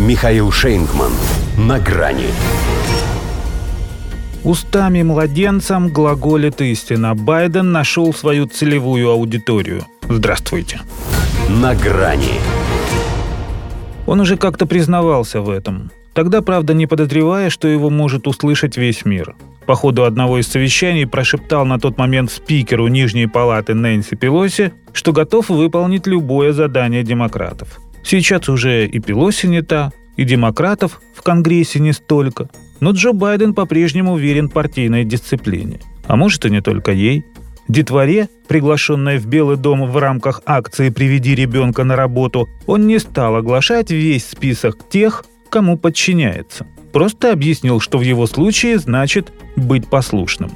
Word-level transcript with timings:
Михаил 0.00 0.50
Шейнгман. 0.50 1.12
На 1.58 1.78
грани. 1.78 2.28
Устами 4.44 5.02
младенцам 5.02 5.88
глаголит 5.88 6.62
истина. 6.62 7.14
Байден 7.14 7.70
нашел 7.70 8.14
свою 8.14 8.46
целевую 8.46 9.10
аудиторию. 9.10 9.84
Здравствуйте. 10.08 10.80
На 11.50 11.74
грани. 11.74 12.40
Он 14.06 14.20
уже 14.20 14.38
как-то 14.38 14.64
признавался 14.64 15.42
в 15.42 15.50
этом. 15.50 15.90
Тогда, 16.14 16.40
правда, 16.40 16.72
не 16.72 16.86
подозревая, 16.86 17.50
что 17.50 17.68
его 17.68 17.90
может 17.90 18.26
услышать 18.26 18.78
весь 18.78 19.04
мир. 19.04 19.36
По 19.66 19.74
ходу 19.74 20.04
одного 20.04 20.38
из 20.38 20.48
совещаний 20.48 21.06
прошептал 21.06 21.66
на 21.66 21.78
тот 21.78 21.98
момент 21.98 22.30
спикеру 22.30 22.88
Нижней 22.88 23.26
палаты 23.26 23.74
Нэнси 23.74 24.16
Пелоси, 24.16 24.72
что 24.94 25.12
готов 25.12 25.50
выполнить 25.50 26.06
любое 26.06 26.54
задание 26.54 27.02
демократов. 27.02 27.78
Сейчас 28.02 28.48
уже 28.48 28.86
и 28.86 28.98
Пелоси 28.98 29.46
не 29.46 29.62
та, 29.62 29.92
и 30.16 30.24
демократов 30.24 31.00
в 31.14 31.22
Конгрессе 31.22 31.80
не 31.80 31.92
столько. 31.92 32.48
Но 32.80 32.92
Джо 32.92 33.12
Байден 33.12 33.54
по-прежнему 33.54 34.12
уверен 34.12 34.48
партийной 34.48 35.04
дисциплине. 35.04 35.80
А 36.06 36.16
может 36.16 36.44
и 36.46 36.50
не 36.50 36.60
только 36.60 36.92
ей. 36.92 37.24
Детворе, 37.68 38.28
приглашенной 38.48 39.18
в 39.18 39.26
Белый 39.26 39.56
дом 39.56 39.86
в 39.86 39.96
рамках 39.96 40.42
акции 40.44 40.90
«Приведи 40.90 41.34
ребенка 41.34 41.84
на 41.84 41.94
работу», 41.94 42.48
он 42.66 42.86
не 42.86 42.98
стал 42.98 43.36
оглашать 43.36 43.90
весь 43.90 44.26
список 44.26 44.88
тех, 44.88 45.24
кому 45.50 45.78
подчиняется. 45.78 46.66
Просто 46.92 47.32
объяснил, 47.32 47.78
что 47.78 47.98
в 47.98 48.02
его 48.02 48.26
случае 48.26 48.78
значит 48.78 49.32
быть 49.56 49.88
послушным. 49.88 50.50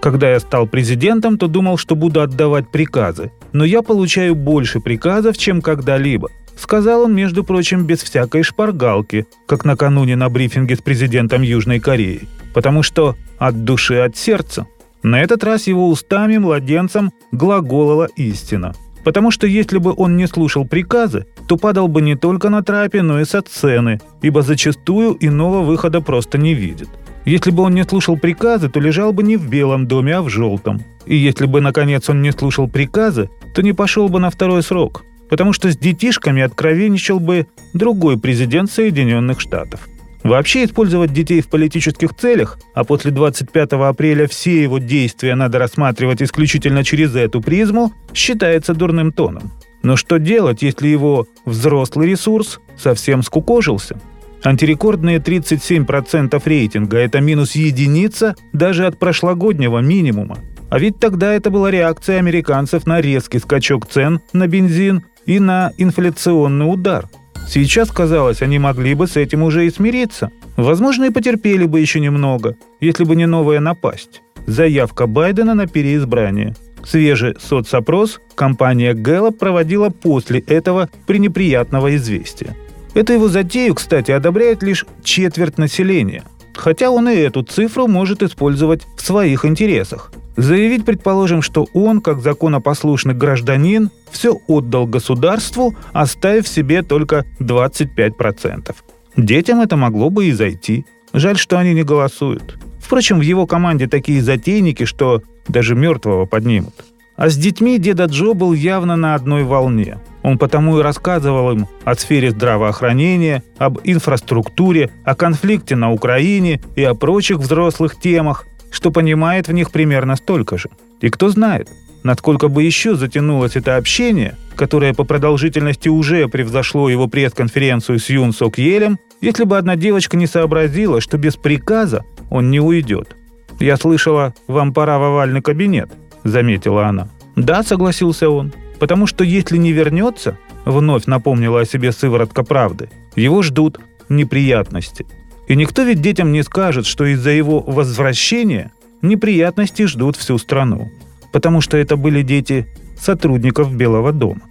Когда 0.00 0.30
я 0.30 0.40
стал 0.40 0.66
президентом, 0.66 1.38
то 1.38 1.48
думал, 1.48 1.78
что 1.78 1.96
буду 1.96 2.20
отдавать 2.20 2.70
приказы, 2.70 3.32
но 3.52 3.64
я 3.64 3.82
получаю 3.82 4.34
больше 4.34 4.80
приказов, 4.80 5.38
чем 5.38 5.60
когда-либо. 5.62 6.28
Сказал 6.58 7.02
он, 7.02 7.14
между 7.14 7.44
прочим, 7.44 7.84
без 7.84 8.02
всякой 8.02 8.42
шпаргалки, 8.42 9.26
как 9.46 9.64
накануне 9.64 10.16
на 10.16 10.28
брифинге 10.28 10.74
с 10.74 10.80
президентом 10.80 11.42
Южной 11.42 11.78
Кореи. 11.78 12.22
Потому 12.52 12.82
что 12.82 13.16
от 13.38 13.64
души, 13.64 13.96
от 13.96 14.16
сердца. 14.16 14.66
На 15.04 15.22
этот 15.22 15.44
раз 15.44 15.68
его 15.68 15.88
устами 15.88 16.36
младенцам 16.38 17.12
глаголала 17.30 18.08
истина. 18.16 18.74
Потому 19.04 19.30
что 19.30 19.46
если 19.46 19.78
бы 19.78 19.94
он 19.96 20.16
не 20.16 20.26
слушал 20.26 20.66
приказы, 20.66 21.26
то 21.46 21.56
падал 21.56 21.86
бы 21.86 22.02
не 22.02 22.16
только 22.16 22.50
на 22.50 22.62
трапе, 22.62 23.02
но 23.02 23.20
и 23.20 23.24
со 23.24 23.40
сцены, 23.40 24.00
ибо 24.20 24.42
зачастую 24.42 25.16
иного 25.20 25.62
выхода 25.62 26.00
просто 26.00 26.36
не 26.36 26.54
видит. 26.54 26.88
Если 27.24 27.52
бы 27.52 27.62
он 27.62 27.74
не 27.74 27.84
слушал 27.84 28.18
приказы, 28.18 28.68
то 28.68 28.80
лежал 28.80 29.12
бы 29.12 29.22
не 29.22 29.36
в 29.36 29.48
белом 29.48 29.86
доме, 29.86 30.16
а 30.16 30.22
в 30.22 30.28
желтом. 30.28 30.82
И 31.06 31.14
если 31.14 31.46
бы, 31.46 31.60
наконец, 31.60 32.10
он 32.10 32.20
не 32.20 32.32
слушал 32.32 32.68
приказы, 32.68 33.30
то 33.54 33.62
не 33.62 33.72
пошел 33.72 34.08
бы 34.08 34.18
на 34.18 34.30
второй 34.30 34.62
срок, 34.62 35.04
потому 35.28 35.52
что 35.52 35.70
с 35.70 35.76
детишками 35.76 36.42
откровенничал 36.42 37.20
бы 37.20 37.46
другой 37.74 38.18
президент 38.18 38.70
Соединенных 38.70 39.40
Штатов. 39.40 39.88
Вообще 40.24 40.64
использовать 40.64 41.12
детей 41.12 41.40
в 41.40 41.48
политических 41.48 42.14
целях, 42.14 42.58
а 42.74 42.84
после 42.84 43.10
25 43.12 43.72
апреля 43.72 44.26
все 44.26 44.62
его 44.62 44.78
действия 44.78 45.34
надо 45.34 45.58
рассматривать 45.58 46.22
исключительно 46.22 46.84
через 46.84 47.14
эту 47.14 47.40
призму, 47.40 47.92
считается 48.12 48.74
дурным 48.74 49.12
тоном. 49.12 49.52
Но 49.82 49.96
что 49.96 50.18
делать, 50.18 50.62
если 50.62 50.88
его 50.88 51.26
взрослый 51.44 52.08
ресурс 52.08 52.60
совсем 52.76 53.22
скукожился? 53.22 53.98
Антирекордные 54.42 55.18
37% 55.18 56.40
рейтинга– 56.44 56.96
это 56.98 57.20
минус 57.20 57.54
единица 57.54 58.34
даже 58.52 58.86
от 58.86 58.98
прошлогоднего 58.98 59.78
минимума. 59.78 60.38
А 60.70 60.78
ведь 60.78 60.98
тогда 60.98 61.32
это 61.32 61.50
была 61.50 61.70
реакция 61.70 62.18
американцев 62.18 62.86
на 62.86 63.00
резкий 63.00 63.38
скачок 63.38 63.86
цен 63.86 64.20
на 64.32 64.46
бензин 64.46 65.04
и 65.28 65.38
на 65.38 65.72
инфляционный 65.76 66.72
удар. 66.72 67.08
Сейчас, 67.46 67.90
казалось, 67.90 68.42
они 68.42 68.58
могли 68.58 68.94
бы 68.94 69.06
с 69.06 69.16
этим 69.16 69.42
уже 69.42 69.66
и 69.66 69.70
смириться. 69.70 70.30
Возможно, 70.56 71.04
и 71.04 71.10
потерпели 71.10 71.66
бы 71.66 71.80
еще 71.80 72.00
немного, 72.00 72.56
если 72.80 73.04
бы 73.04 73.14
не 73.14 73.26
новая 73.26 73.60
напасть. 73.60 74.22
Заявка 74.46 75.06
Байдена 75.06 75.54
на 75.54 75.66
переизбрание. 75.66 76.56
Свежий 76.82 77.36
соцопрос 77.38 78.20
компания 78.34 78.94
Gallup 78.94 79.32
проводила 79.32 79.90
после 79.90 80.40
этого 80.40 80.88
пренеприятного 81.06 81.94
известия. 81.96 82.56
Эту 82.94 83.12
его 83.12 83.28
затею, 83.28 83.74
кстати, 83.74 84.10
одобряет 84.10 84.62
лишь 84.62 84.86
четверть 85.04 85.58
населения. 85.58 86.24
Хотя 86.54 86.90
он 86.90 87.08
и 87.08 87.14
эту 87.14 87.42
цифру 87.42 87.86
может 87.86 88.22
использовать 88.22 88.86
в 88.96 89.02
своих 89.02 89.44
интересах. 89.44 90.10
Заявить, 90.38 90.84
предположим, 90.84 91.42
что 91.42 91.66
он, 91.74 92.00
как 92.00 92.20
законопослушный 92.20 93.12
гражданин, 93.12 93.90
все 94.08 94.38
отдал 94.46 94.86
государству, 94.86 95.74
оставив 95.92 96.46
себе 96.46 96.82
только 96.82 97.24
25%. 97.40 98.72
Детям 99.16 99.60
это 99.60 99.76
могло 99.76 100.10
бы 100.10 100.26
и 100.26 100.32
зайти. 100.32 100.86
Жаль, 101.12 101.36
что 101.36 101.58
они 101.58 101.74
не 101.74 101.82
голосуют. 101.82 102.56
Впрочем, 102.78 103.18
в 103.18 103.22
его 103.22 103.48
команде 103.48 103.88
такие 103.88 104.22
затейники, 104.22 104.84
что 104.84 105.22
даже 105.48 105.74
мертвого 105.74 106.24
поднимут. 106.24 106.84
А 107.16 107.30
с 107.30 107.36
детьми 107.36 107.76
деда 107.76 108.04
Джо 108.04 108.32
был 108.32 108.52
явно 108.52 108.94
на 108.94 109.16
одной 109.16 109.42
волне. 109.42 109.98
Он 110.22 110.38
потому 110.38 110.78
и 110.78 110.82
рассказывал 110.82 111.50
им 111.50 111.66
о 111.82 111.96
сфере 111.96 112.30
здравоохранения, 112.30 113.42
об 113.58 113.80
инфраструктуре, 113.82 114.90
о 115.04 115.16
конфликте 115.16 115.74
на 115.74 115.90
Украине 115.90 116.60
и 116.76 116.84
о 116.84 116.94
прочих 116.94 117.38
взрослых 117.38 117.98
темах, 117.98 118.46
что 118.70 118.90
понимает 118.90 119.48
в 119.48 119.52
них 119.52 119.70
примерно 119.70 120.16
столько 120.16 120.58
же. 120.58 120.70
И 121.00 121.10
кто 121.10 121.28
знает, 121.28 121.68
насколько 122.02 122.48
бы 122.48 122.62
еще 122.62 122.94
затянулось 122.94 123.56
это 123.56 123.76
общение, 123.76 124.36
которое 124.56 124.94
по 124.94 125.04
продолжительности 125.04 125.88
уже 125.88 126.28
превзошло 126.28 126.88
его 126.88 127.06
пресс-конференцию 127.06 127.98
с 127.98 128.10
Юн 128.10 128.32
Сок 128.32 128.58
Елем, 128.58 128.98
если 129.20 129.44
бы 129.44 129.56
одна 129.56 129.76
девочка 129.76 130.16
не 130.16 130.26
сообразила, 130.26 131.00
что 131.00 131.18
без 131.18 131.36
приказа 131.36 132.04
он 132.30 132.50
не 132.50 132.60
уйдет. 132.60 133.16
«Я 133.60 133.76
слышала, 133.76 134.34
вам 134.46 134.72
пора 134.72 134.98
в 134.98 135.02
овальный 135.04 135.42
кабинет»,— 135.42 135.90
заметила 136.24 136.86
она. 136.86 137.08
«Да»,— 137.34 137.62
согласился 137.64 138.30
он,— 138.30 138.52
«потому 138.78 139.06
что 139.06 139.24
если 139.24 139.56
не 139.56 139.72
вернется»,— 139.72 140.38
вновь 140.64 141.06
напомнила 141.06 141.60
о 141.60 141.64
себе 141.64 141.90
сыворотка 141.92 142.44
правды,— 142.44 142.88
«его 143.16 143.42
ждут 143.42 143.80
неприятности». 144.08 145.06
И 145.48 145.56
никто 145.56 145.82
ведь 145.82 146.02
детям 146.02 146.30
не 146.30 146.42
скажет, 146.42 146.86
что 146.86 147.06
из-за 147.06 147.30
его 147.30 147.60
возвращения 147.60 148.70
неприятности 149.00 149.86
ждут 149.86 150.16
всю 150.16 150.36
страну. 150.38 150.90
Потому 151.32 151.62
что 151.62 151.78
это 151.78 151.96
были 151.96 152.22
дети 152.22 152.68
сотрудников 152.98 153.74
Белого 153.74 154.12
дома. 154.12 154.42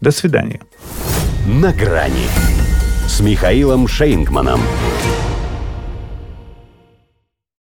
До 0.00 0.12
свидания. 0.12 0.60
На 1.46 1.72
грани 1.72 2.26
с 3.08 3.20
Михаилом 3.20 3.88
Шейнгманом. 3.88 4.60